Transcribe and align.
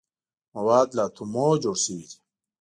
مواد 0.55 0.89
له 0.97 1.03
اتومونو 1.07 1.61
جوړ 1.63 1.75
شوي 1.85 2.05
دي. 2.11 2.17